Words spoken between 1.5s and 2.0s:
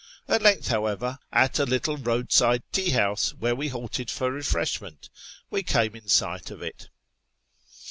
a little